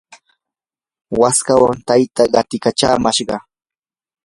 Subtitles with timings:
[1.19, 3.35] waskawan taytaa qatikachamashqa.